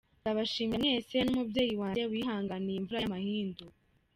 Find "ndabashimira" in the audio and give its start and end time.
0.21-0.81